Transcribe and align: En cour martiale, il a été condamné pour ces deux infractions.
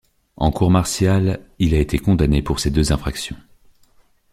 En 0.37 0.51
cour 0.51 0.71
martiale, 0.71 1.45
il 1.59 1.75
a 1.75 1.79
été 1.79 1.99
condamné 1.99 2.41
pour 2.41 2.59
ces 2.59 2.71
deux 2.71 2.91
infractions. 2.91 3.37